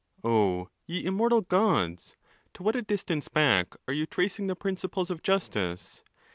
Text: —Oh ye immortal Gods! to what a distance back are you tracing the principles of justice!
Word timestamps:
—Oh 0.23 0.67
ye 0.87 1.05
immortal 1.05 1.41
Gods! 1.41 2.15
to 2.55 2.63
what 2.63 2.75
a 2.75 2.81
distance 2.81 3.27
back 3.27 3.75
are 3.87 3.93
you 3.93 4.07
tracing 4.07 4.47
the 4.47 4.55
principles 4.55 5.11
of 5.11 5.21
justice! 5.21 6.03